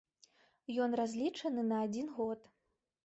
[0.87, 2.39] Ён разлічаны на адзін год.